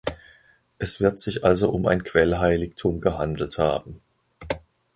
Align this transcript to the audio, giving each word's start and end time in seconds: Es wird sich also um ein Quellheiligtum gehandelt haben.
Es 0.79 0.99
wird 0.99 1.19
sich 1.19 1.43
also 1.45 1.69
um 1.69 1.85
ein 1.85 2.01
Quellheiligtum 2.03 3.01
gehandelt 3.01 3.59
haben. 3.59 4.01